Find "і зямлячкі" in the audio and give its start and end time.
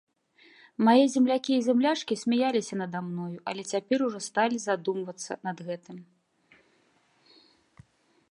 1.55-2.15